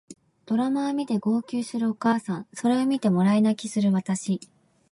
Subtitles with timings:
[0.47, 4.41] ドラマを見て号泣するお母さんそれを見てもらい泣きする私